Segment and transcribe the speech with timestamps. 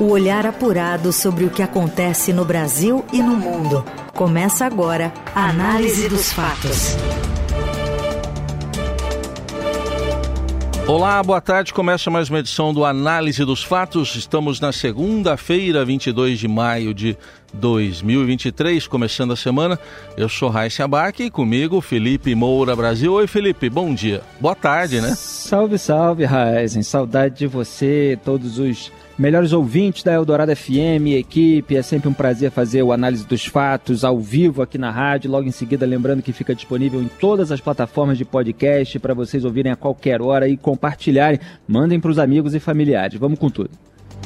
[0.00, 3.84] O olhar apurado sobre o que acontece no Brasil e no mundo.
[4.14, 6.96] Começa agora a Análise dos Fatos.
[10.86, 11.74] Olá, boa tarde.
[11.74, 14.14] Começa mais uma edição do Análise dos Fatos.
[14.14, 17.18] Estamos na segunda-feira, 22 de maio de
[17.54, 19.76] 2023, começando a semana.
[20.16, 23.14] Eu sou Raíssa Abac e comigo Felipe Moura Brasil.
[23.14, 24.22] Oi, Felipe, bom dia.
[24.38, 25.12] Boa tarde, né?
[25.16, 26.84] Salve, salve, Raizen.
[26.84, 31.76] Saudade de você, todos os melhores ouvintes da Eldorado FM, equipe.
[31.76, 35.30] É sempre um prazer fazer o análise dos fatos ao vivo aqui na rádio.
[35.30, 39.44] Logo em seguida, lembrando que fica disponível em todas as plataformas de podcast para vocês
[39.44, 41.40] ouvirem a qualquer hora e compartilharem.
[41.66, 43.18] Mandem para os amigos e familiares.
[43.18, 43.70] Vamos com tudo.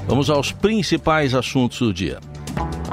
[0.06, 2.18] Vamos aos principais assuntos do dia.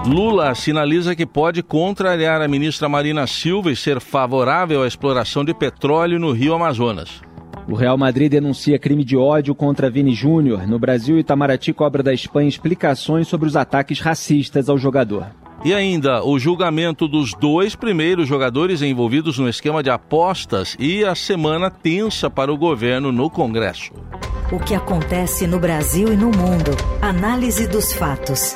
[0.06, 5.54] Lula sinaliza que pode contrariar a ministra Marina Silva e ser favorável à exploração de
[5.54, 7.22] petróleo no Rio Amazonas.
[7.70, 10.68] O Real Madrid denuncia crime de ódio contra Vini Júnior.
[10.68, 15.28] No Brasil, Itamaraty cobra da Espanha explicações sobre os ataques racistas ao jogador.
[15.64, 21.14] E ainda o julgamento dos dois primeiros jogadores envolvidos no esquema de apostas e a
[21.14, 23.94] semana tensa para o governo no Congresso.
[24.52, 26.72] O que acontece no Brasil e no mundo.
[27.02, 28.56] Análise dos fatos.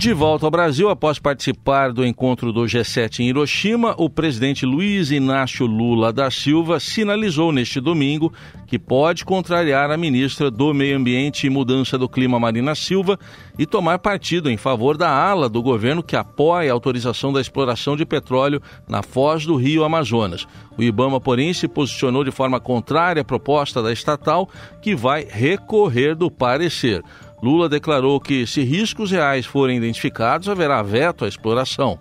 [0.00, 5.10] De volta ao Brasil, após participar do encontro do G7 em Hiroshima, o presidente Luiz
[5.10, 8.32] Inácio Lula da Silva sinalizou neste domingo
[8.66, 13.18] que pode contrariar a ministra do Meio Ambiente e Mudança do Clima, Marina Silva,
[13.58, 17.94] e tomar partido em favor da ala do governo que apoia a autorização da exploração
[17.94, 20.46] de petróleo na foz do rio Amazonas.
[20.78, 24.48] O Ibama, porém, se posicionou de forma contrária à proposta da estatal,
[24.80, 27.02] que vai recorrer do parecer.
[27.42, 31.98] Lula declarou que, se riscos reais forem identificados, haverá veto à exploração.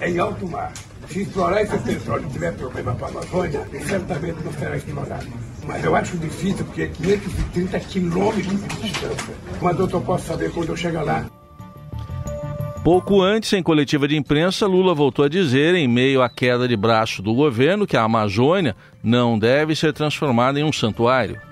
[0.00, 0.72] Em alto mar,
[1.08, 5.26] se explorar esse petróleo tiver problema para a Amazônia, certamente não será explorado.
[5.66, 9.34] Mas eu acho difícil, porque é 530 quilômetros de distância.
[9.58, 11.26] Quando eu posso saber quando eu chegar lá.
[12.84, 16.76] Pouco antes, em coletiva de imprensa, Lula voltou a dizer, em meio à queda de
[16.76, 21.47] braço do governo, que a Amazônia não deve ser transformada em um santuário.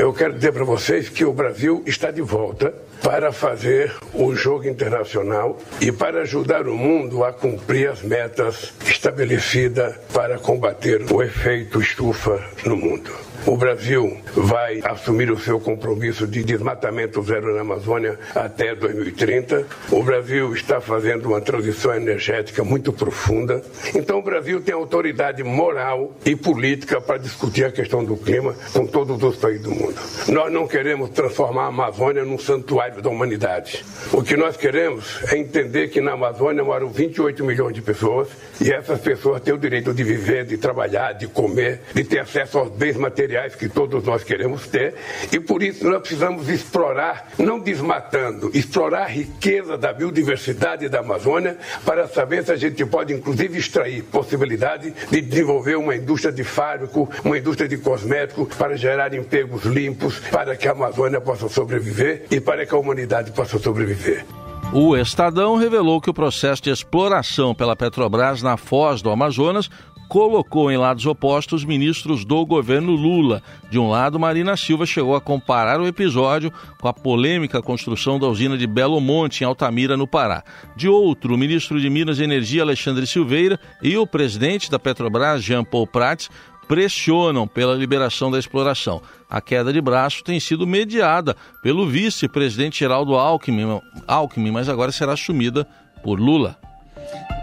[0.00, 2.72] Eu quero dizer para vocês que o Brasil está de volta
[3.02, 9.94] para fazer o jogo internacional e para ajudar o mundo a cumprir as metas estabelecidas
[10.10, 13.29] para combater o efeito estufa no mundo.
[13.46, 19.66] O Brasil vai assumir o seu compromisso de desmatamento zero na Amazônia até 2030.
[19.90, 23.62] O Brasil está fazendo uma transição energética muito profunda.
[23.94, 28.86] Então, o Brasil tem autoridade moral e política para discutir a questão do clima com
[28.86, 29.98] todos os países do mundo.
[30.28, 33.82] Nós não queremos transformar a Amazônia num santuário da humanidade.
[34.12, 38.28] O que nós queremos é entender que na Amazônia moram 28 milhões de pessoas
[38.60, 42.58] e essas pessoas têm o direito de viver, de trabalhar, de comer, de ter acesso
[42.58, 44.94] aos bens materiais materiais que todos nós queremos ter,
[45.30, 51.56] e por isso nós precisamos explorar, não desmatando, explorar a riqueza da biodiversidade da Amazônia
[51.84, 57.08] para saber se a gente pode, inclusive, extrair possibilidade de desenvolver uma indústria de fármaco,
[57.24, 62.40] uma indústria de cosméticos para gerar empregos limpos, para que a Amazônia possa sobreviver e
[62.40, 64.24] para que a humanidade possa sobreviver.
[64.72, 69.68] O Estadão revelou que o processo de exploração pela Petrobras na foz do Amazonas
[70.10, 73.40] colocou em lados opostos ministros do governo Lula.
[73.70, 78.26] De um lado, Marina Silva chegou a comparar o episódio com a polêmica construção da
[78.26, 80.42] usina de Belo Monte, em Altamira, no Pará.
[80.74, 85.44] De outro, o ministro de Minas e Energia, Alexandre Silveira, e o presidente da Petrobras,
[85.44, 86.28] Jean Paul Prats,
[86.66, 89.00] pressionam pela liberação da exploração.
[89.30, 95.12] A queda de braço tem sido mediada pelo vice-presidente Geraldo Alckmin, Alckmin, mas agora será
[95.12, 95.64] assumida
[96.02, 96.58] por Lula.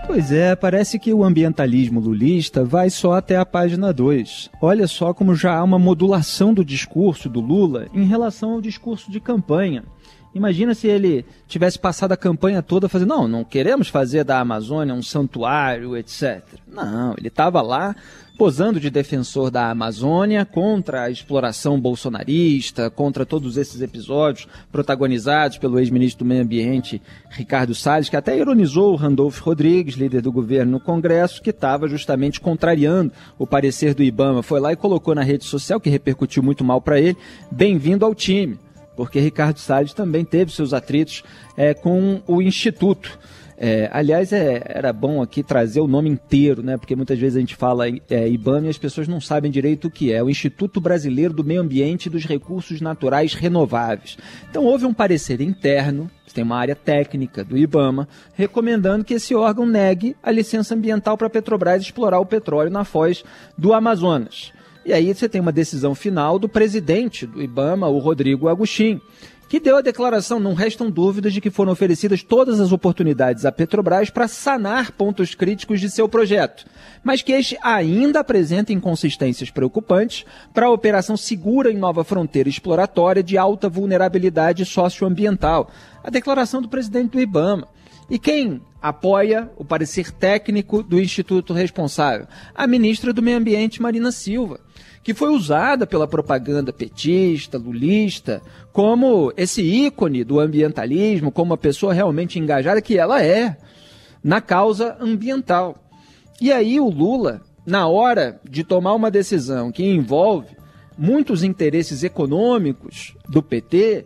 [0.08, 4.50] Pois é, parece que o ambientalismo lulista vai só até a página 2.
[4.62, 9.12] Olha só como já há uma modulação do discurso do Lula em relação ao discurso
[9.12, 9.84] de campanha.
[10.34, 14.94] Imagina se ele tivesse passado a campanha toda fazendo, não, não queremos fazer da Amazônia
[14.94, 16.42] um santuário, etc.
[16.66, 17.94] Não, ele estava lá
[18.38, 25.80] posando de defensor da Amazônia contra a exploração bolsonarista, contra todos esses episódios protagonizados pelo
[25.80, 27.02] ex-ministro do Meio Ambiente,
[27.32, 31.88] Ricardo Salles, que até ironizou o Randolph Rodrigues, líder do governo no Congresso, que estava
[31.88, 34.44] justamente contrariando o parecer do Ibama.
[34.44, 37.18] Foi lá e colocou na rede social, que repercutiu muito mal para ele,
[37.52, 38.60] bem-vindo ao time,
[38.96, 41.24] porque Ricardo Salles também teve seus atritos
[41.56, 43.18] é, com o Instituto.
[43.60, 46.78] É, aliás, é, era bom aqui trazer o nome inteiro, né?
[46.78, 49.92] Porque muitas vezes a gente fala é, IBAMA e as pessoas não sabem direito o
[49.92, 50.22] que é.
[50.22, 54.16] O Instituto Brasileiro do Meio Ambiente e dos Recursos Naturais Renováveis.
[54.48, 59.66] Então houve um parecer interno, tem uma área técnica do IBAMA, recomendando que esse órgão
[59.66, 63.24] negue a licença ambiental para a Petrobras explorar o petróleo na foz
[63.58, 64.54] do Amazonas.
[64.86, 69.02] E aí você tem uma decisão final do presidente do IBAMA, o Rodrigo Agostinho
[69.48, 70.40] que deu a declaração.
[70.40, 75.34] Não restam dúvidas de que foram oferecidas todas as oportunidades à Petrobras para sanar pontos
[75.34, 76.66] críticos de seu projeto,
[77.04, 83.24] mas que este ainda apresenta inconsistências preocupantes para a operação segura em nova fronteira exploratória
[83.24, 85.70] de alta vulnerabilidade socioambiental.
[86.04, 87.68] A declaração do presidente do IBAMA.
[88.10, 92.26] E quem apoia o parecer técnico do instituto responsável?
[92.56, 94.62] A ministra do Meio Ambiente, Marina Silva
[95.08, 98.42] que foi usada pela propaganda petista, lulista,
[98.74, 103.56] como esse ícone do ambientalismo, como uma pessoa realmente engajada que ela é
[104.22, 105.78] na causa ambiental.
[106.42, 110.50] E aí o Lula, na hora de tomar uma decisão que envolve
[110.98, 114.06] muitos interesses econômicos do PT,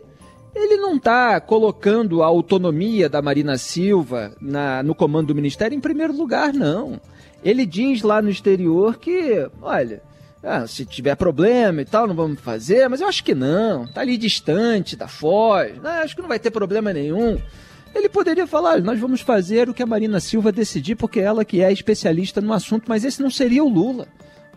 [0.54, 5.80] ele não está colocando a autonomia da Marina Silva na, no comando do ministério em
[5.80, 7.00] primeiro lugar, não.
[7.42, 10.00] Ele diz lá no exterior que, olha,
[10.42, 13.86] ah, se tiver problema e tal, não vamos fazer, mas eu acho que não.
[13.86, 16.00] Tá ali distante da Foz, né?
[16.02, 17.40] acho que não vai ter problema nenhum.
[17.94, 21.44] Ele poderia falar, nós vamos fazer o que a Marina Silva decidir, porque é ela
[21.44, 24.08] que é especialista no assunto, mas esse não seria o Lula,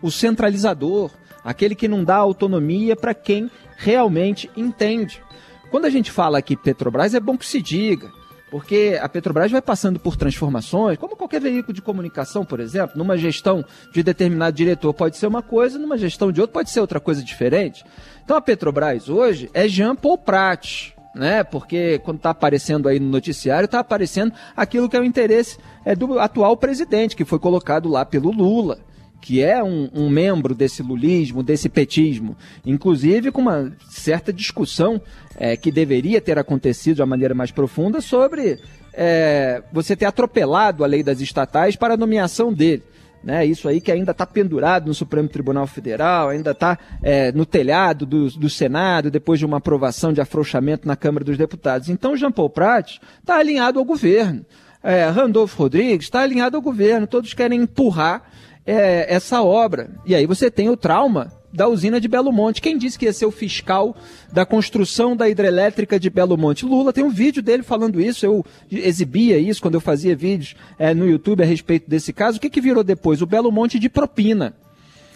[0.02, 1.10] o centralizador,
[1.44, 5.22] aquele que não dá autonomia para quem realmente entende.
[5.70, 8.10] Quando a gente fala aqui Petrobras, é bom que se diga.
[8.50, 13.16] Porque a Petrobras vai passando por transformações, como qualquer veículo de comunicação, por exemplo, numa
[13.16, 17.00] gestão de determinado diretor pode ser uma coisa, numa gestão de outro pode ser outra
[17.00, 17.84] coisa diferente.
[18.24, 21.42] Então a Petrobras hoje é Jean Paul Prat, né?
[21.42, 25.96] Porque quando está aparecendo aí no noticiário, está aparecendo aquilo que é o interesse é,
[25.96, 28.78] do atual presidente, que foi colocado lá pelo Lula
[29.26, 35.02] que é um, um, membro desse lulismo, desse petismo, inclusive com uma certa discussão
[35.34, 38.60] é, que deveria ter acontecido de uma maneira mais profunda sobre
[38.94, 42.84] é, você ter atropelado a lei das estatais para a nomeação dele.
[43.24, 47.44] Né, isso aí que ainda está pendurado no Supremo Tribunal Federal, ainda está é, no
[47.44, 51.88] telhado do, do, Senado, depois de uma aprovação de afrouxamento na Câmara dos Deputados.
[51.88, 54.46] Então, Jean Paul Prat está alinhado ao governo.
[54.84, 57.08] É, Randolfo Rodrigues está alinhado ao governo.
[57.08, 58.22] Todos querem empurrar
[58.66, 59.90] é, essa obra.
[60.04, 62.60] E aí você tem o trauma da usina de Belo Monte.
[62.60, 63.96] Quem disse que ia ser o fiscal
[64.32, 66.66] da construção da hidrelétrica de Belo Monte?
[66.66, 68.26] Lula tem um vídeo dele falando isso.
[68.26, 72.38] Eu exibia isso quando eu fazia vídeos é, no YouTube a respeito desse caso.
[72.38, 73.22] O que, que virou depois?
[73.22, 74.54] O Belo Monte de propina.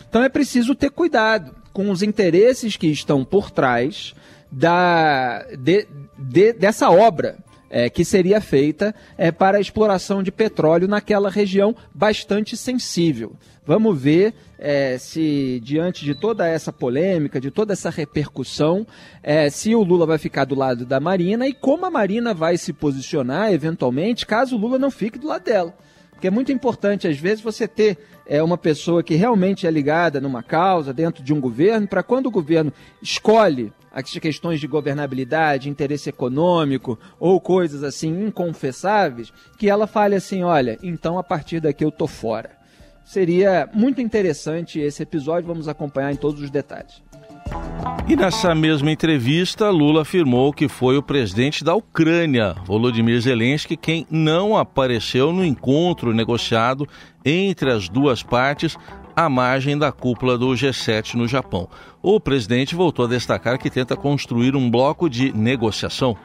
[0.08, 4.14] Então é preciso ter cuidado com os interesses que estão por trás
[4.50, 5.86] da, de,
[6.18, 7.36] de, dessa obra
[7.70, 13.32] é, que seria feita é, para a exploração de petróleo naquela região bastante sensível.
[13.64, 18.84] Vamos ver é, se, diante de toda essa polêmica, de toda essa repercussão,
[19.22, 22.58] é, se o Lula vai ficar do lado da Marina e como a Marina vai
[22.58, 25.74] se posicionar, eventualmente, caso o Lula não fique do lado dela.
[26.10, 27.96] Porque é muito importante, às vezes, você ter
[28.26, 32.26] é, uma pessoa que realmente é ligada numa causa, dentro de um governo, para quando
[32.26, 39.86] o governo escolhe as questões de governabilidade, interesse econômico ou coisas assim inconfessáveis, que ela
[39.86, 42.50] fale assim: olha, então a partir daqui eu tô fora.
[43.04, 47.02] Seria muito interessante esse episódio, vamos acompanhar em todos os detalhes.
[48.08, 54.06] E nessa mesma entrevista, Lula afirmou que foi o presidente da Ucrânia, Volodymyr Zelensky, quem
[54.10, 56.88] não apareceu no encontro negociado
[57.24, 58.76] entre as duas partes
[59.24, 61.68] à margem da cúpula do G7 no Japão.
[62.02, 66.16] O presidente voltou a destacar que tenta construir um bloco de negociação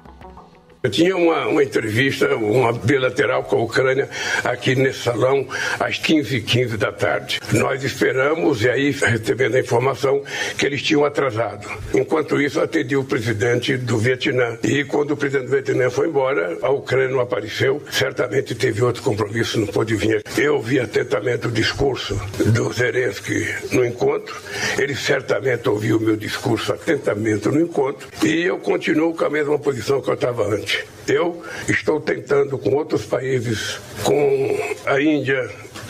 [0.86, 4.10] eu tinha uma, uma entrevista, uma bilateral com a Ucrânia
[4.44, 5.48] aqui nesse salão
[5.80, 7.40] às 15h15 15 da tarde.
[7.54, 10.24] Nós esperamos, e aí recebendo a informação
[10.58, 11.68] que eles tinham atrasado.
[11.94, 14.58] Enquanto isso, atendi o presidente do Vietnã.
[14.64, 17.82] E quando o presidente do Vietnã foi embora, a Ucrânia não apareceu.
[17.92, 20.22] Certamente teve outro compromisso, não pôde vir.
[20.38, 24.36] Eu vi atentamente o discurso do Zelensky no encontro.
[24.78, 28.08] Ele certamente ouviu o meu discurso atentamente no encontro.
[28.24, 30.75] E eu continuo com a mesma posição que eu estava antes.
[31.08, 35.50] Eu estou tentando com outros países, com a Índia,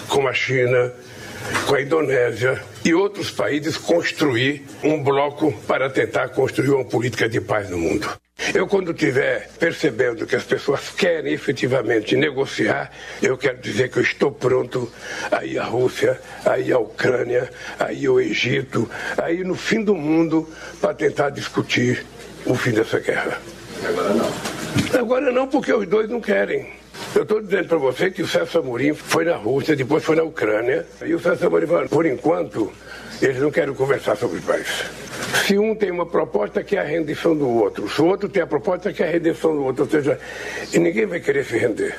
[0.10, 0.94] com a China,
[1.66, 7.40] com a Indonésia e outros países, construir um bloco para tentar construir uma política de
[7.40, 8.10] paz no mundo.
[8.54, 14.04] Eu, quando estiver percebendo que as pessoas querem efetivamente negociar, eu quero dizer que eu
[14.04, 14.92] estou pronto
[15.32, 17.50] a ir à Rússia, a ir à Ucrânia,
[17.80, 20.48] a ir ao Egito, a ir no fim do mundo
[20.82, 22.06] para tentar discutir
[22.46, 23.42] o fim dessa guerra.
[23.84, 24.55] Agora não.
[24.98, 26.68] Agora não, porque os dois não querem.
[27.14, 30.24] Eu estou dizendo para você que o César Amorim foi na Rússia, depois foi na
[30.24, 32.72] Ucrânia, e o César Amorim falou, por enquanto,
[33.22, 34.86] eles não querem conversar sobre paz.
[35.46, 38.42] Se um tem uma proposta que é a rendição do outro, se o outro tem
[38.42, 40.18] a proposta que é a redenção do outro, ou seja,
[40.74, 41.96] e ninguém vai querer se render.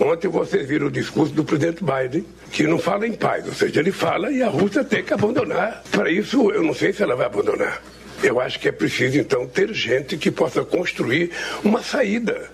[0.00, 3.80] Ontem vocês viram o discurso do presidente Biden, que não fala em paz, ou seja,
[3.80, 5.82] ele fala e a Rússia tem que abandonar.
[5.92, 7.80] Para isso, eu não sei se ela vai abandonar.
[8.22, 11.30] Eu acho que é preciso, então, ter gente que possa construir
[11.64, 12.50] uma saída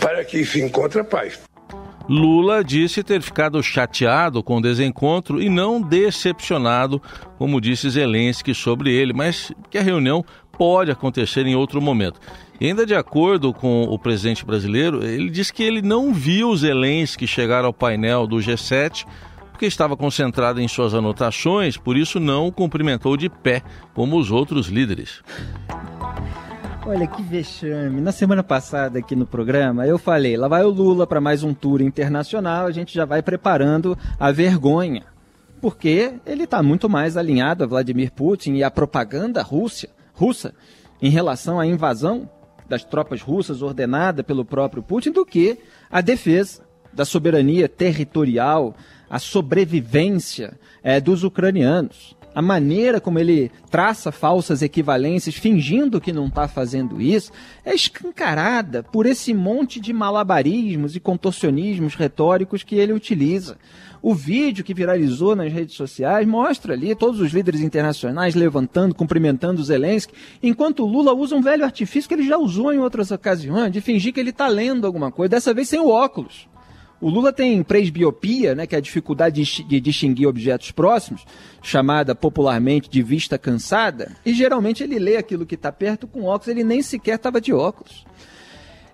[0.00, 1.40] para que se encontre a paz.
[2.08, 7.02] Lula disse ter ficado chateado com o desencontro e não decepcionado,
[7.36, 12.20] como disse Zelensky sobre ele, mas que a reunião pode acontecer em outro momento.
[12.60, 17.26] E ainda de acordo com o presidente brasileiro, ele disse que ele não viu Zelensky
[17.26, 19.04] chegar ao painel do G7
[19.56, 23.62] porque estava concentrado em suas anotações, por isso não o cumprimentou de pé,
[23.94, 25.22] como os outros líderes.
[26.84, 28.02] Olha que vexame.
[28.02, 31.54] Na semana passada aqui no programa, eu falei: lá vai o Lula para mais um
[31.54, 35.04] tour internacional, a gente já vai preparando a vergonha.
[35.58, 40.52] Porque ele está muito mais alinhado a Vladimir Putin e a propaganda russa, russa
[41.00, 42.28] em relação à invasão
[42.68, 45.58] das tropas russas ordenada pelo próprio Putin do que
[45.90, 48.74] a defesa da soberania territorial,
[49.08, 52.16] a sobrevivência é, dos ucranianos.
[52.36, 57.32] A maneira como ele traça falsas equivalências, fingindo que não está fazendo isso,
[57.64, 63.56] é escancarada por esse monte de malabarismos e contorcionismos retóricos que ele utiliza.
[64.02, 69.64] O vídeo que viralizou nas redes sociais mostra ali todos os líderes internacionais levantando, cumprimentando
[69.64, 73.80] Zelensky, enquanto Lula usa um velho artifício que ele já usou em outras ocasiões, de
[73.80, 76.46] fingir que ele está lendo alguma coisa, dessa vez sem o óculos.
[76.98, 81.24] O Lula tem presbiopia, né, que é a dificuldade de distinguir objetos próximos,
[81.62, 86.48] chamada popularmente de vista cansada, e geralmente ele lê aquilo que está perto com óculos,
[86.48, 88.06] ele nem sequer estava de óculos.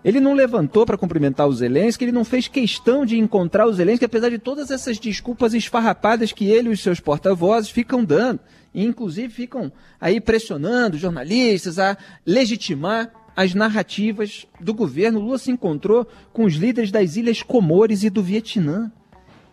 [0.05, 4.05] Ele não levantou para cumprimentar o Zelensky, ele não fez questão de encontrar o Zelensky,
[4.05, 8.41] apesar de todas essas desculpas esfarrapadas que ele e os seus porta-vozes ficam dando.
[8.75, 15.21] E, inclusive, ficam aí pressionando jornalistas a legitimar as narrativas do governo.
[15.21, 18.91] Lula se encontrou com os líderes das Ilhas Comores e do Vietnã.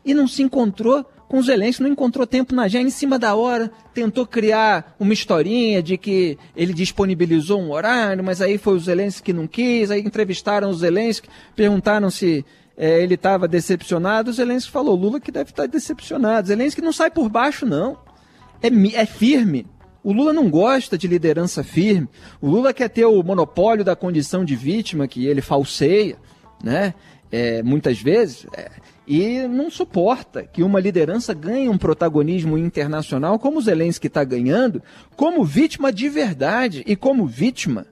[0.05, 3.71] E não se encontrou com Zelensky, não encontrou tempo na já em cima da hora,
[3.93, 9.21] tentou criar uma historinha de que ele disponibilizou um horário, mas aí foi o Zelensky
[9.21, 12.43] que não quis, aí entrevistaram o Zelensky, perguntaram se
[12.75, 16.47] é, ele estava decepcionado, o Zelensky falou, Lula que deve estar decepcionado.
[16.47, 17.97] Zelensky não sai por baixo, não.
[18.59, 19.67] É, é firme,
[20.03, 22.07] o Lula não gosta de liderança firme.
[22.41, 26.15] O Lula quer ter o monopólio da condição de vítima que ele falseia,
[26.63, 26.93] né?
[27.31, 28.71] É, muitas vezes, é,
[29.05, 34.81] e não suporta que uma liderança ganhe um protagonismo internacional como o Zelensky está ganhando,
[35.15, 37.85] como vítima de verdade e como vítima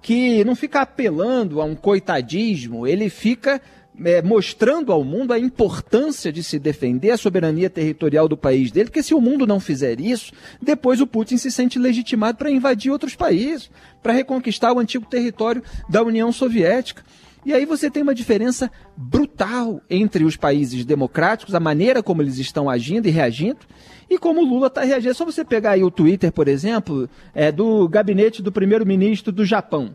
[0.00, 3.60] que não fica apelando a um coitadismo, ele fica
[4.04, 8.86] é, mostrando ao mundo a importância de se defender a soberania territorial do país dele,
[8.86, 12.90] porque se o mundo não fizer isso, depois o Putin se sente legitimado para invadir
[12.90, 13.70] outros países,
[14.02, 17.02] para reconquistar o antigo território da União Soviética.
[17.44, 22.38] E aí você tem uma diferença brutal entre os países democráticos, a maneira como eles
[22.38, 23.60] estão agindo e reagindo,
[24.10, 25.10] e como o Lula está reagindo.
[25.10, 29.44] É só você pegar aí o Twitter, por exemplo, é, do gabinete do primeiro-ministro do
[29.44, 29.94] Japão.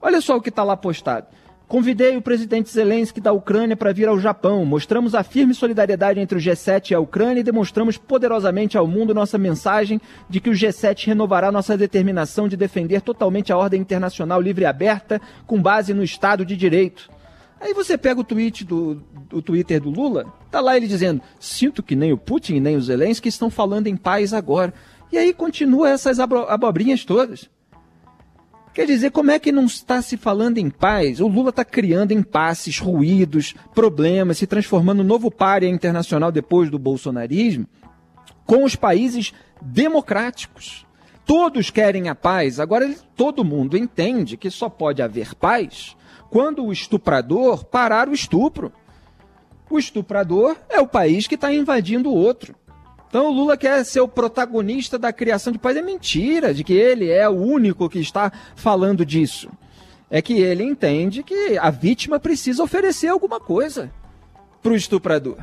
[0.00, 1.26] Olha só o que está lá postado.
[1.68, 4.64] Convidei o presidente Zelensky da Ucrânia para vir ao Japão.
[4.64, 9.14] Mostramos a firme solidariedade entre o G7 e a Ucrânia e demonstramos poderosamente ao mundo
[9.14, 14.40] nossa mensagem de que o G7 renovará nossa determinação de defender totalmente a ordem internacional
[14.40, 17.08] livre e aberta com base no Estado de Direito.
[17.58, 18.96] Aí você pega o tweet do
[19.42, 23.28] Twitter do Lula, tá lá ele dizendo: "Sinto que nem o Putin nem o Zelensky
[23.28, 24.74] estão falando em paz agora".
[25.12, 27.48] E aí continua essas abobrinhas todas.
[28.74, 31.20] Quer dizer, como é que não está se falando em paz?
[31.20, 36.78] O Lula está criando impasses, ruídos, problemas, se transformando no novo párea internacional depois do
[36.78, 37.66] bolsonarismo,
[38.46, 40.86] com os países democráticos.
[41.26, 42.58] Todos querem a paz.
[42.58, 45.94] Agora, todo mundo entende que só pode haver paz
[46.30, 48.72] quando o estuprador parar o estupro.
[49.68, 52.54] O estuprador é o país que está invadindo o outro.
[53.12, 55.76] Então o Lula quer ser o protagonista da criação de paz.
[55.76, 59.50] É mentira de que ele é o único que está falando disso.
[60.08, 63.92] É que ele entende que a vítima precisa oferecer alguma coisa
[64.62, 65.36] para o estuprador.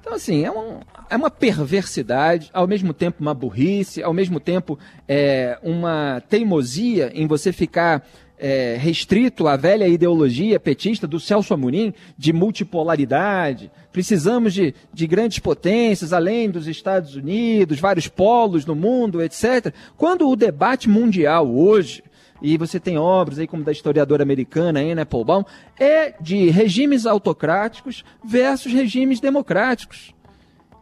[0.00, 4.78] Então, assim, é, um, é uma perversidade, ao mesmo tempo uma burrice, ao mesmo tempo
[5.06, 8.08] é, uma teimosia em você ficar
[8.42, 13.70] é, restrito à velha ideologia petista do Celso Amorim de multipolaridade.
[13.92, 19.72] Precisamos de, de grandes potências, além dos Estados Unidos, vários polos no mundo, etc.
[19.96, 22.02] Quando o debate mundial hoje,
[22.42, 25.44] e você tem obras aí como da historiadora americana Anne Applebaum,
[25.78, 30.12] é de regimes autocráticos versus regimes democráticos.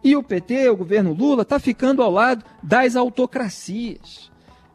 [0.02, 4.29] E o PT, o governo Lula, está ficando ao lado das autocracias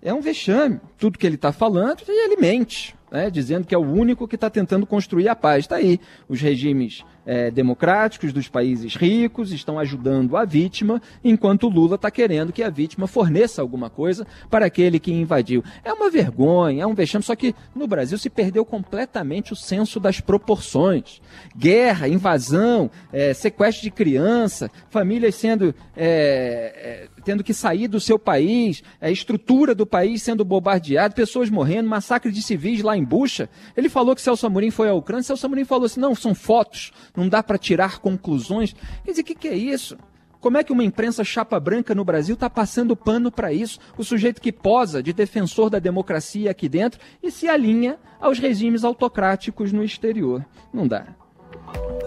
[0.06, 2.96] é um vexame tudo que ele está falando e ele mente.
[3.12, 5.66] né, dizendo que é o único que está tentando construir a paz.
[5.66, 11.96] Está aí os regimes é, democráticos dos países ricos estão ajudando a vítima, enquanto Lula
[11.96, 15.64] está querendo que a vítima forneça alguma coisa para aquele que invadiu.
[15.84, 20.00] É uma vergonha, é um vexame, só que no Brasil se perdeu completamente o senso
[20.00, 21.22] das proporções.
[21.58, 28.18] Guerra, invasão, é, sequestro de criança, famílias sendo é, é tendo que sair do seu
[28.18, 33.50] país, a estrutura do país sendo bombardeada, pessoas morrendo, massacre de civis lá em Bucha.
[33.76, 36.94] Ele falou que Celso Amorim foi à Ucrânia, Celso Amorim falou assim, não, são fotos,
[37.18, 38.76] não dá para tirar conclusões.
[39.04, 39.98] Quer dizer, o que, que é isso?
[40.40, 43.80] Como é que uma imprensa chapa branca no Brasil está passando pano para isso?
[43.98, 48.84] O sujeito que posa de defensor da democracia aqui dentro e se alinha aos regimes
[48.84, 50.46] autocráticos no exterior.
[50.72, 51.08] Não dá.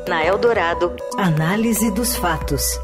[0.06, 2.78] Na Eldorado, análise dos fatos.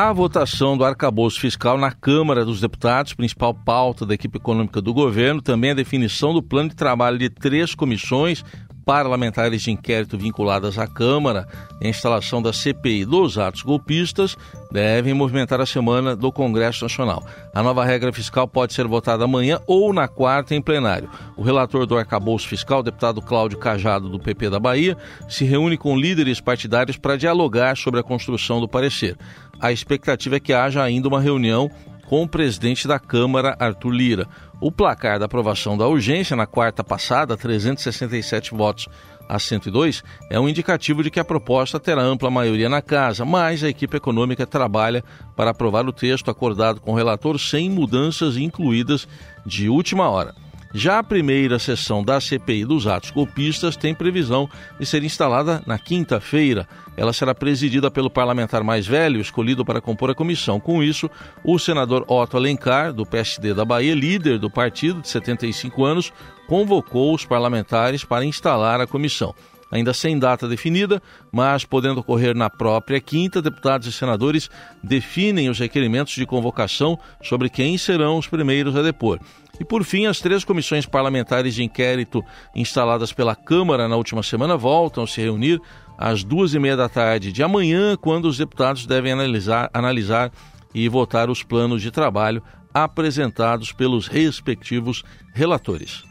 [0.00, 4.94] A votação do arcabouço fiscal na Câmara dos Deputados, principal pauta da equipe econômica do
[4.94, 8.44] governo, também a definição do plano de trabalho de três comissões
[8.88, 11.46] parlamentares de inquérito vinculadas à Câmara
[11.78, 14.34] e a instalação da CPI dos atos golpistas
[14.72, 17.22] devem movimentar a semana do Congresso Nacional.
[17.54, 21.10] A nova regra fiscal pode ser votada amanhã ou na quarta em plenário.
[21.36, 24.96] O relator do arcabouço fiscal, deputado Cláudio Cajado, do PP da Bahia,
[25.28, 29.18] se reúne com líderes partidários para dialogar sobre a construção do parecer.
[29.60, 31.70] A expectativa é que haja ainda uma reunião
[32.08, 34.26] com o presidente da Câmara, Arthur Lira.
[34.58, 38.88] O placar da aprovação da urgência na quarta passada, 367 votos
[39.28, 43.62] a 102, é um indicativo de que a proposta terá ampla maioria na casa, mas
[43.62, 45.04] a equipe econômica trabalha
[45.36, 49.06] para aprovar o texto acordado com o relator sem mudanças incluídas
[49.44, 50.34] de última hora.
[50.74, 54.48] Já a primeira sessão da CPI dos atos golpistas tem previsão
[54.78, 56.68] de ser instalada na quinta-feira.
[56.94, 60.60] Ela será presidida pelo parlamentar mais velho, escolhido para compor a comissão.
[60.60, 61.10] Com isso,
[61.42, 66.12] o senador Otto Alencar, do PSD da Bahia, líder do partido de 75 anos,
[66.46, 69.34] convocou os parlamentares para instalar a comissão
[69.70, 74.50] ainda sem data definida, mas podendo ocorrer na própria quinta, deputados e senadores
[74.82, 79.18] definem os requerimentos de convocação sobre quem serão os primeiros a depor.
[79.60, 82.24] E por fim, as três comissões parlamentares de inquérito
[82.54, 85.60] instaladas pela Câmara na última semana voltam a se reunir
[85.96, 90.30] às duas e meia da tarde de amanhã, quando os deputados devem analisar, analisar
[90.72, 92.42] e votar os planos de trabalho
[92.72, 95.02] apresentados pelos respectivos
[95.34, 96.04] relatores.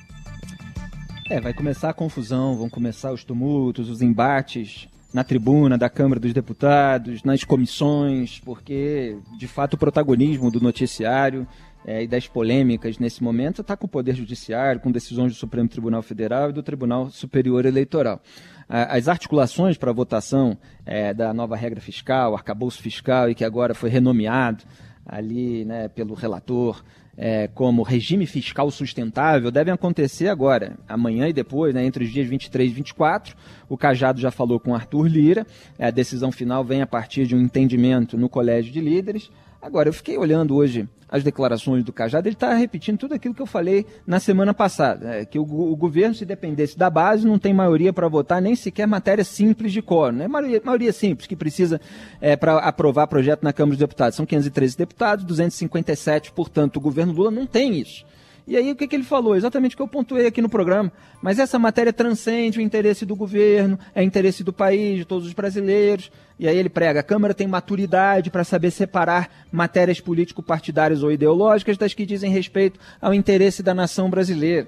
[1.29, 6.19] É, vai começar a confusão, vão começar os tumultos, os embates na tribuna da Câmara
[6.19, 11.47] dos Deputados, nas comissões, porque de fato o protagonismo do noticiário
[11.85, 15.69] é, e das polêmicas nesse momento está com o Poder Judiciário, com decisões do Supremo
[15.69, 18.21] Tribunal Federal e do Tribunal Superior Eleitoral.
[18.69, 23.73] As articulações para a votação é, da nova regra fiscal, arcabouço fiscal, e que agora
[23.73, 24.65] foi renomeado
[25.05, 26.83] ali né, pelo relator
[27.17, 32.27] é, como regime fiscal sustentável devem acontecer agora, amanhã e depois, né, entre os dias
[32.27, 33.35] 23 e 24.
[33.67, 35.47] O Cajado já falou com Arthur Lira,
[35.79, 39.31] a decisão final vem a partir de um entendimento no Colégio de Líderes.
[39.67, 43.41] Agora, eu fiquei olhando hoje as declarações do Cajado, ele está repetindo tudo aquilo que
[43.41, 47.37] eu falei na semana passada, é, que o, o, governo, se dependesse da base, não
[47.37, 50.15] tem maioria para votar nem sequer matéria simples de quórum.
[50.15, 50.27] Né?
[50.29, 51.81] Maioria, maioria simples que precisa
[52.21, 54.15] é, para aprovar projeto na Câmara dos Deputados.
[54.15, 58.05] São 513 deputados, 257, portanto, o governo Lula não tem isso.
[58.47, 59.35] E aí o que, que ele falou?
[59.35, 60.89] Exatamente o que eu pontuei aqui no programa.
[61.21, 65.33] Mas essa matéria transcende o interesse do governo, é interesse do país, de todos os
[65.33, 66.09] brasileiros.
[66.39, 71.77] E aí ele prega: a Câmara tem maturidade para saber separar matérias político-partidárias ou ideológicas
[71.77, 74.67] das que dizem respeito ao interesse da nação brasileira.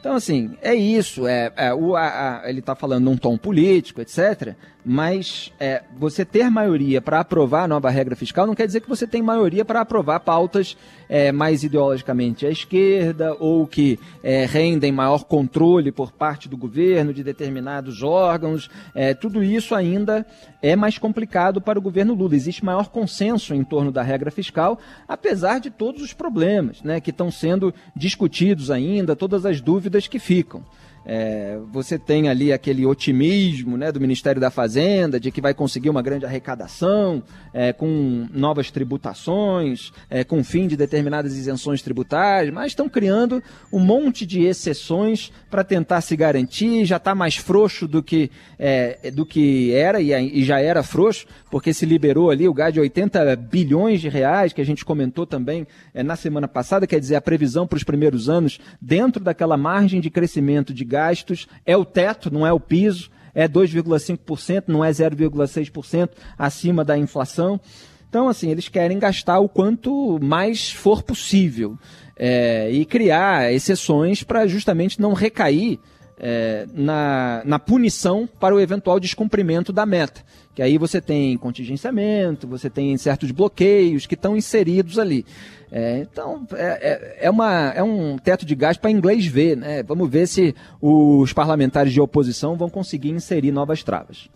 [0.00, 1.26] Então, assim, é isso.
[1.28, 4.56] É, é o, a, a, ele está falando num tom político, etc.
[4.84, 8.88] Mas é, você ter maioria para aprovar a nova regra fiscal não quer dizer que
[8.88, 10.76] você tem maioria para aprovar pautas
[11.08, 17.12] é, mais ideologicamente à esquerda ou que é, rendem maior controle por parte do governo
[17.12, 18.70] de determinados órgãos.
[18.94, 20.24] É, tudo isso ainda
[20.62, 22.34] é mais complicado para o governo Lula.
[22.34, 27.10] Existe maior consenso em torno da regra fiscal, apesar de todos os problemas né, que
[27.10, 30.62] estão sendo discutidos ainda, todas as dúvidas que ficam.
[31.04, 35.88] É, você tem ali aquele otimismo né, do Ministério da Fazenda de que vai conseguir
[35.88, 37.22] uma grande arrecadação
[37.54, 43.78] é, com novas tributações, é, com fim de determinadas isenções tributárias, mas estão criando um
[43.78, 46.84] monte de exceções para tentar se garantir.
[46.84, 51.26] Já está mais frouxo do que, é, do que era e, e, já era frouxo,
[51.50, 55.26] porque se liberou ali o gás de 80 bilhões de reais, que a gente comentou
[55.26, 59.56] também é, na semana passada, quer dizer, a previsão para os primeiros anos, dentro daquela
[59.56, 64.84] margem de crescimento de gastos, é o teto, não é o piso, é 2,5%, não
[64.84, 67.60] é 0,6% acima da inflação.
[68.08, 71.78] Então, assim, eles querem gastar o quanto mais for possível.
[72.22, 75.78] é, e criar exceções para justamente não recair
[76.20, 80.22] é, na, na punição para o eventual descumprimento da meta.
[80.54, 85.24] Que aí você tem contingenciamento, você tem certos bloqueios que estão inseridos ali.
[85.72, 89.56] É, então, é, é, é, uma, é um teto de gás para inglês ver.
[89.56, 89.82] Né?
[89.82, 94.28] Vamos ver se os parlamentares de oposição vão conseguir inserir novas travas.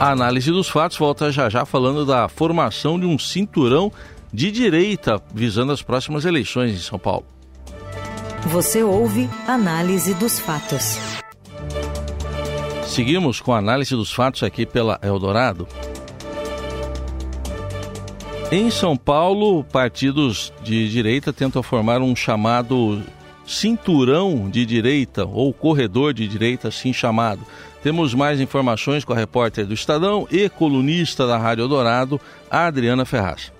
[0.00, 3.92] A análise dos fatos volta já já falando da formação de um cinturão
[4.34, 7.24] de direita visando as próximas eleições em São Paulo.
[8.48, 10.98] Você ouve Análise dos Fatos.
[12.84, 15.68] Seguimos com a análise dos fatos aqui pela Eldorado.
[18.50, 23.00] Em São Paulo, partidos de direita tentam formar um chamado
[23.46, 27.40] cinturão de direita ou corredor de direita, assim chamado.
[27.84, 32.20] Temos mais informações com a repórter do Estadão e colunista da Rádio Eldorado,
[32.50, 33.53] Adriana Ferraz.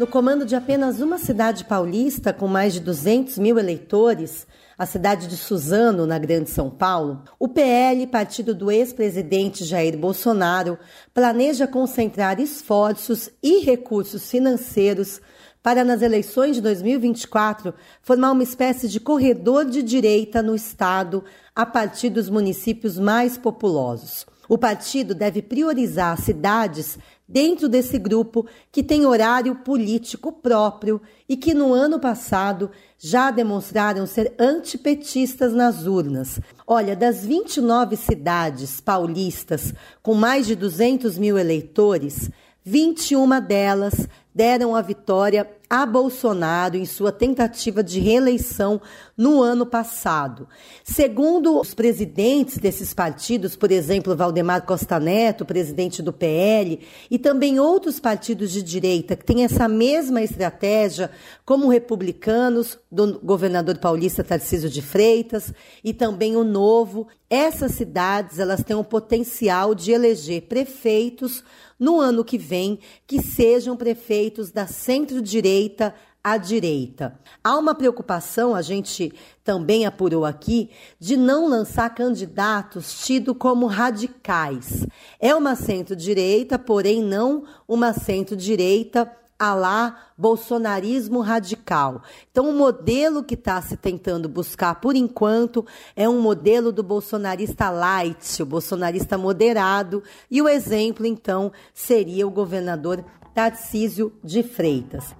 [0.00, 4.46] No comando de apenas uma cidade paulista com mais de 200 mil eleitores,
[4.78, 10.78] a cidade de Suzano, na Grande São Paulo, o PL, partido do ex-presidente Jair Bolsonaro,
[11.12, 15.20] planeja concentrar esforços e recursos financeiros
[15.62, 21.22] para, nas eleições de 2024, formar uma espécie de corredor de direita no estado
[21.54, 24.24] a partir dos municípios mais populosos.
[24.48, 26.98] O partido deve priorizar cidades
[27.30, 34.04] dentro desse grupo que tem horário político próprio e que no ano passado já demonstraram
[34.04, 36.40] ser antipetistas nas urnas.
[36.66, 42.28] Olha, das 29 cidades paulistas com mais de 200 mil eleitores,
[42.64, 48.82] 21 delas deram a vitória a Bolsonaro em sua tentativa de reeleição
[49.16, 50.48] no ano passado.
[50.82, 57.60] Segundo os presidentes desses partidos, por exemplo, Valdemar Costa Neto, presidente do PL, e também
[57.60, 61.08] outros partidos de direita que têm essa mesma estratégia,
[61.44, 65.54] como republicanos, do governador paulista Tarcísio de Freitas,
[65.84, 71.44] e também o Novo, essas cidades elas têm o potencial de eleger prefeitos
[71.78, 77.18] no ano que vem que sejam prefeitos da centro-direita à direita.
[77.42, 79.12] Há uma preocupação, a gente
[79.42, 84.86] também apurou aqui, de não lançar candidatos tidos como radicais.
[85.18, 89.10] É uma centro-direita, porém não uma centro-direita
[89.40, 92.02] a lá bolsonarismo radical.
[92.30, 95.64] Então, o modelo que está se tentando buscar por enquanto
[95.96, 102.30] é um modelo do bolsonarista light, o bolsonarista moderado, e o exemplo, então, seria o
[102.30, 103.02] governador
[103.34, 105.14] Tarcísio de Freitas.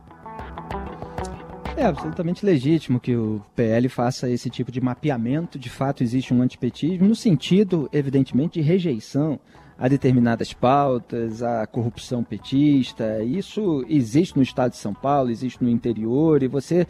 [1.77, 5.59] É absolutamente legítimo que o PL faça esse tipo de mapeamento.
[5.59, 9.41] De fato, existe um antipetismo, no sentido, evidentemente, de rejeição
[9.81, 13.25] a determinadas pautas, a corrupção petista.
[13.25, 16.87] Isso existe no estado de São Paulo, existe no interior, e você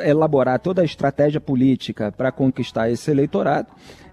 [0.00, 3.68] elaborar toda a estratégia política para conquistar esse eleitorado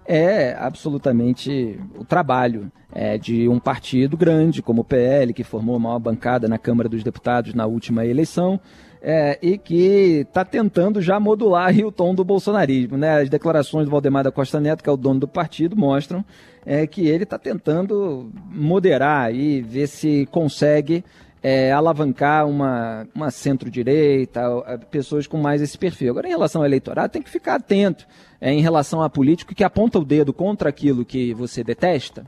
[0.06, 5.78] é absolutamente o trabalho é, de um partido grande como o PL, que formou a
[5.78, 8.60] maior bancada na Câmara dos Deputados na última eleição.
[9.02, 12.98] É, e que está tentando já modular o tom do bolsonarismo.
[12.98, 13.22] Né?
[13.22, 16.22] As declarações do Valdemar da Costa Neto, que é o dono do partido, mostram
[16.66, 21.02] é, que ele está tentando moderar e ver se consegue
[21.42, 24.42] é, alavancar uma, uma centro-direita,
[24.90, 26.10] pessoas com mais esse perfil.
[26.10, 28.06] Agora, em relação ao eleitorado, tem que ficar atento
[28.40, 32.24] é, em relação a político que aponta o dedo contra aquilo que você detesta.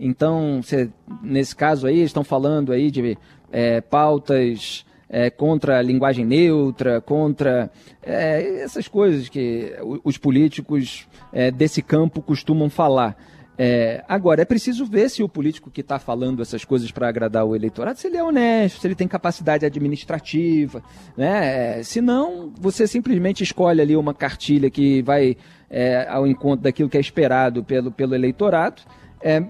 [0.00, 0.90] Então, você,
[1.22, 3.16] nesse caso aí, estão falando aí de
[3.52, 7.70] é, pautas é, contra a linguagem neutra, contra
[8.02, 13.16] é, essas coisas que os políticos é, desse campo costumam falar.
[13.56, 17.44] É, agora, é preciso ver se o político que está falando essas coisas para agradar
[17.44, 20.82] o eleitorado, se ele é honesto, se ele tem capacidade administrativa,
[21.16, 21.78] né?
[21.78, 25.36] É, se não, você simplesmente escolhe ali uma cartilha que vai
[25.70, 28.82] é, ao encontro daquilo que é esperado pelo, pelo eleitorado,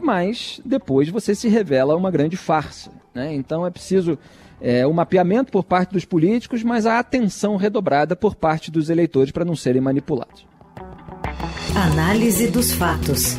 [0.01, 2.93] mas depois você se revela uma grande farsa.
[3.13, 3.35] Né?
[3.35, 4.17] Então é preciso
[4.61, 9.33] é, o mapeamento por parte dos políticos, mas a atenção redobrada por parte dos eleitores
[9.33, 10.47] para não serem manipulados.
[11.75, 13.37] Análise dos fatos.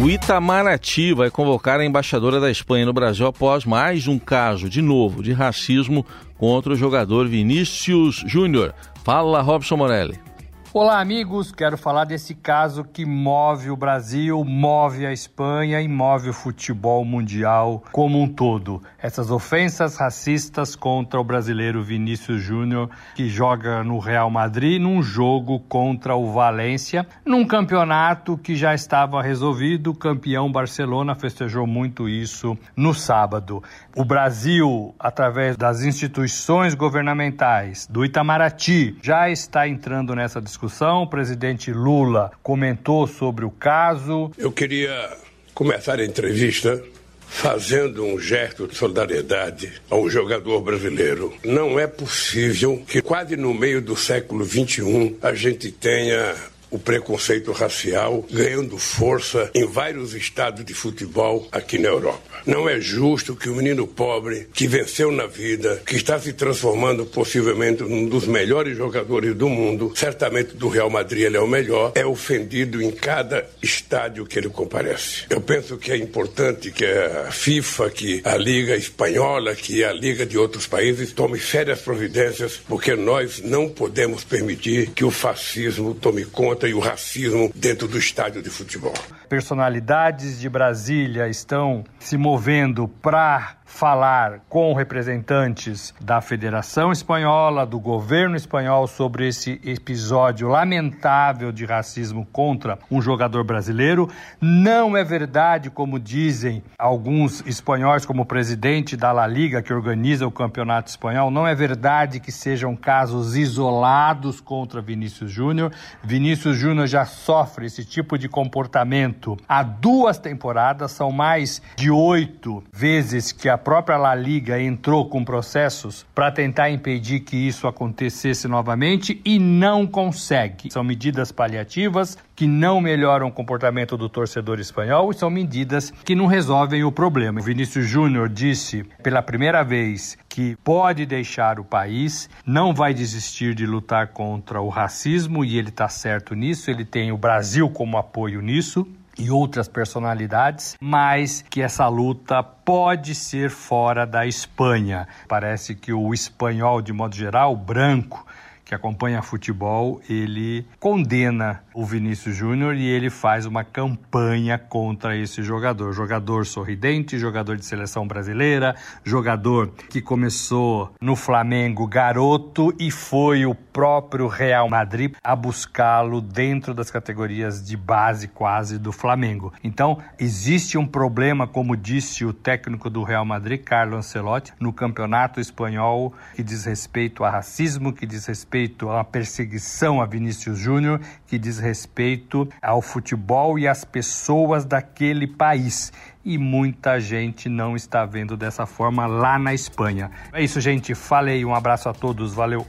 [0.00, 4.80] O Itamaraty vai convocar a embaixadora da Espanha no Brasil após mais um caso, de
[4.80, 6.06] novo, de racismo
[6.38, 8.74] contra o jogador Vinícius Júnior.
[9.04, 10.29] Fala, Robson Morelli.
[10.72, 11.50] Olá, amigos.
[11.50, 17.04] Quero falar desse caso que move o Brasil, move a Espanha e move o futebol
[17.04, 18.80] mundial como um todo.
[18.96, 25.58] Essas ofensas racistas contra o brasileiro Vinícius Júnior, que joga no Real Madrid num jogo
[25.58, 29.90] contra o Valência, num campeonato que já estava resolvido.
[29.90, 33.60] O campeão Barcelona festejou muito isso no sábado.
[33.96, 41.02] O Brasil, através das instituições governamentais, do Itamaraty, já está entrando nessa discussão discussão.
[41.02, 44.30] O presidente Lula comentou sobre o caso.
[44.36, 45.10] Eu queria
[45.54, 46.82] começar a entrevista
[47.26, 51.32] fazendo um gesto de solidariedade ao jogador brasileiro.
[51.44, 56.34] Não é possível que quase no meio do século XXI a gente tenha
[56.70, 62.20] o preconceito racial ganhando força em vários estados de futebol aqui na Europa.
[62.46, 67.04] Não é justo que o menino pobre que venceu na vida, que está se transformando
[67.04, 71.92] possivelmente num dos melhores jogadores do mundo, certamente do Real Madrid ele é o melhor,
[71.94, 75.24] é ofendido em cada estádio que ele comparece.
[75.28, 80.24] Eu penso que é importante que a FIFA, que a Liga Espanhola, que a Liga
[80.24, 86.24] de outros países tome sérias providências, porque nós não podemos permitir que o fascismo tome
[86.24, 88.94] conta e o racismo dentro do estádio de futebol.
[89.28, 98.36] Personalidades de Brasília estão se movendo para falar com representantes da Federação Espanhola, do governo
[98.36, 104.10] espanhol sobre esse episódio lamentável de racismo contra um jogador brasileiro.
[104.40, 110.26] Não é verdade, como dizem alguns espanhóis, como o presidente da La Liga, que organiza
[110.26, 115.72] o campeonato espanhol, não é verdade que sejam casos isolados contra Vinícius Júnior.
[116.02, 122.62] Vinícius Júnior já sofre esse tipo de comportamento há duas temporadas, são mais de oito
[122.72, 128.48] vezes que a própria La Liga entrou com processos para tentar impedir que isso acontecesse
[128.48, 130.72] novamente e não consegue.
[130.72, 136.14] São medidas paliativas que não melhoram o comportamento do torcedor espanhol e são medidas que
[136.14, 137.38] não resolvem o problema.
[137.38, 143.54] O Vinícius Júnior disse pela primeira vez que pode deixar o país, não vai desistir
[143.54, 147.98] de lutar contra o racismo e ele está certo nisso, ele tem o Brasil como
[147.98, 155.06] apoio nisso e outras personalidades, mas que essa luta pode ser fora da Espanha.
[155.28, 158.26] Parece que o espanhol, de modo geral, branco,
[158.70, 165.42] que acompanha futebol, ele condena o Vinícius Júnior e ele faz uma campanha contra esse
[165.42, 165.92] jogador.
[165.92, 173.56] Jogador sorridente, jogador de seleção brasileira, jogador que começou no Flamengo garoto e foi o
[173.56, 179.52] próprio Real Madrid a buscá-lo dentro das categorias de base quase do Flamengo.
[179.64, 185.40] Então, existe um problema, como disse o técnico do Real Madrid, Carlo Ancelotti, no campeonato
[185.40, 191.00] espanhol que diz respeito a racismo, que diz respeito respeito à perseguição a Vinícius Júnior,
[191.26, 195.92] que diz respeito ao futebol e às pessoas daquele país.
[196.22, 200.10] E muita gente não está vendo dessa forma lá na Espanha.
[200.32, 200.94] É isso, gente.
[200.94, 201.44] Falei.
[201.44, 202.34] Um abraço a todos.
[202.34, 202.66] Valeu.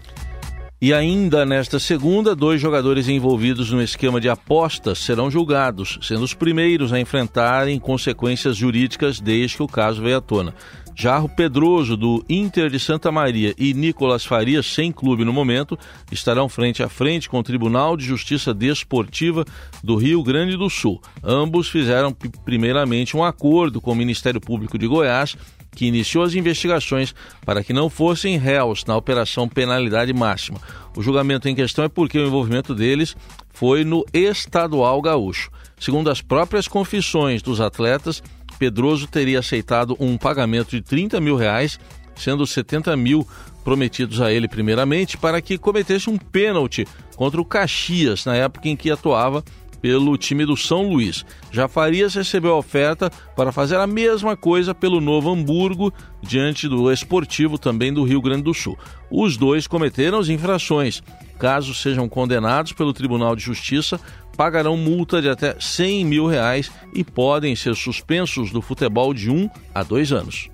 [0.81, 6.33] E ainda nesta segunda, dois jogadores envolvidos no esquema de apostas serão julgados, sendo os
[6.33, 10.55] primeiros a enfrentarem consequências jurídicas desde que o caso veio à tona.
[10.95, 15.77] Jarro Pedroso, do Inter de Santa Maria, e Nicolas Farias, sem clube no momento,
[16.11, 19.45] estarão frente a frente com o Tribunal de Justiça Desportiva
[19.83, 21.01] do Rio Grande do Sul.
[21.23, 25.35] Ambos fizeram, primeiramente, um acordo com o Ministério Público de Goiás,
[25.73, 30.59] que iniciou as investigações para que não fossem réus na Operação Penalidade Máxima.
[30.95, 33.15] O julgamento em questão é porque o envolvimento deles
[33.49, 35.49] foi no Estadual Gaúcho.
[35.79, 38.21] Segundo as próprias confissões dos atletas,
[38.61, 41.79] Pedroso teria aceitado um pagamento de 30 mil reais,
[42.15, 43.27] sendo 70 mil
[43.63, 48.75] prometidos a ele primeiramente, para que cometesse um pênalti contra o Caxias, na época em
[48.75, 49.43] que atuava
[49.81, 51.25] pelo time do São Luís.
[51.51, 56.91] Já Farias recebeu a oferta para fazer a mesma coisa pelo Novo Hamburgo, diante do
[56.91, 58.77] Esportivo também do Rio Grande do Sul.
[59.09, 61.01] Os dois cometeram as infrações.
[61.39, 63.99] Caso sejam condenados pelo Tribunal de Justiça,
[64.41, 69.47] pagarão multa de até 100 mil reais e podem ser suspensos do futebol de um
[69.71, 70.49] a dois anos.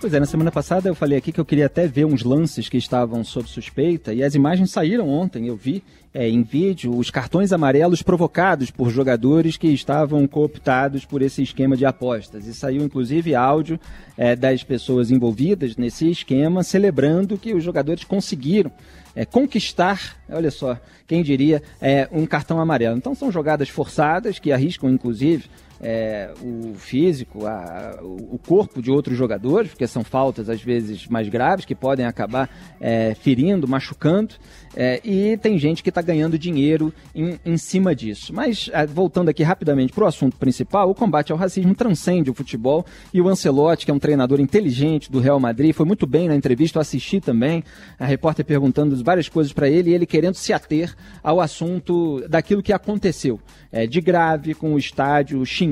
[0.00, 2.68] Pois é, na semana passada eu falei aqui que eu queria até ver uns lances
[2.68, 5.80] que estavam sob suspeita e as imagens saíram ontem, eu vi
[6.12, 11.76] é, em vídeo os cartões amarelos provocados por jogadores que estavam cooptados por esse esquema
[11.76, 12.48] de apostas.
[12.48, 13.78] E saiu inclusive áudio
[14.18, 18.72] é, das pessoas envolvidas nesse esquema celebrando que os jogadores conseguiram
[19.14, 22.96] é, conquistar, olha só, quem diria, é, um cartão amarelo.
[22.96, 25.48] Então são jogadas forçadas que arriscam inclusive
[25.80, 31.28] é, o físico, a, o corpo de outros jogadores, porque são faltas às vezes mais
[31.28, 34.34] graves que podem acabar é, ferindo, machucando.
[34.76, 38.32] É, e tem gente que está ganhando dinheiro em, em, cima disso.
[38.32, 42.34] Mas, é, voltando aqui rapidamente para o assunto principal, o combate ao racismo transcende o
[42.34, 46.28] futebol e o Ancelotti, que é um treinador inteligente do Real Madrid, foi muito bem
[46.28, 47.64] na entrevista, eu assisti também,
[47.98, 52.62] a repórter perguntando várias coisas para ele e ele querendo se ater ao assunto daquilo
[52.62, 53.40] que aconteceu.
[53.72, 55.69] É, de grave, com o estádio xingando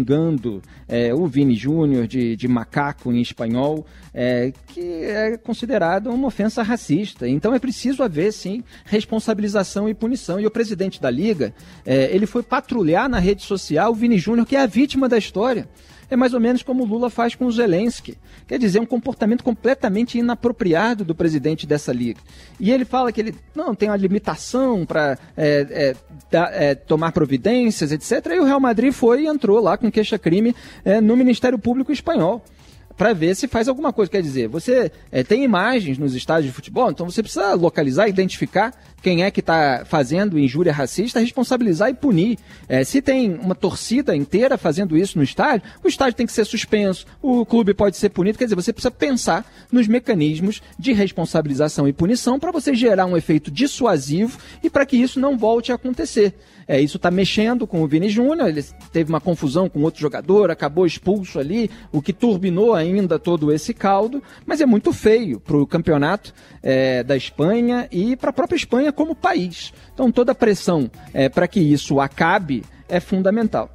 [0.89, 6.63] é, o Vini Júnior de, de macaco em espanhol, é, que é considerado uma ofensa
[6.63, 7.29] racista.
[7.29, 10.41] Então é preciso haver, sim, responsabilização e punição.
[10.41, 14.47] E o presidente da Liga, é, ele foi patrulhar na rede social o Vini Júnior,
[14.47, 15.69] que é a vítima da história.
[16.11, 18.17] É mais ou menos como o Lula faz com o Zelensky.
[18.47, 22.21] Quer dizer, um comportamento completamente inapropriado do presidente dessa liga.
[22.59, 25.95] E ele fala que ele não tem uma limitação para é,
[26.31, 26.39] é,
[26.71, 28.33] é, tomar providências, etc.
[28.35, 32.43] E o Real Madrid foi e entrou lá com queixa-crime é, no Ministério Público Espanhol
[32.99, 34.11] para ver se faz alguma coisa.
[34.11, 38.75] Quer dizer, você é, tem imagens nos estádios de futebol, então você precisa localizar, identificar
[39.01, 42.37] quem é que está fazendo injúria racista, responsabilizar e punir.
[42.69, 46.45] É, se tem uma torcida inteira fazendo isso no estádio, o estádio tem que ser
[46.45, 48.37] suspenso, o clube pode ser punido.
[48.37, 53.17] Quer dizer, você precisa pensar nos mecanismos de responsabilização e punição para você gerar um
[53.17, 56.35] efeito dissuasivo e para que isso não volte a acontecer.
[56.69, 60.51] É, isso está mexendo com o Vini Júnior, ele teve uma confusão com outro jogador,
[60.51, 65.57] acabou expulso ali, o que turbinou ainda todo esse caldo, mas é muito feio para
[65.57, 69.73] o campeonato é, da Espanha e para a própria Espanha como país.
[69.95, 73.71] Então toda a pressão é, para que isso acabe é fundamental.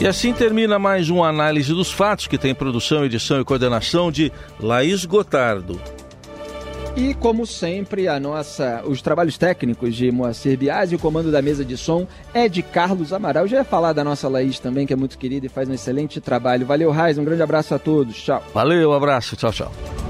[0.00, 4.32] E assim termina mais uma análise dos fatos que tem produção, edição e coordenação de
[4.58, 5.78] Laís Gotardo.
[6.96, 11.40] E como sempre, a nossa, os trabalhos técnicos de Moacir Biasi e o comando da
[11.40, 13.46] mesa de som é de Carlos Amaral.
[13.46, 16.20] Já ia falar da nossa Laís também, que é muito querida e faz um excelente
[16.20, 16.66] trabalho.
[16.66, 18.20] Valeu, Raiz, um grande abraço a todos.
[18.20, 18.42] Tchau.
[18.52, 19.36] Valeu, um abraço.
[19.36, 20.09] Tchau, tchau.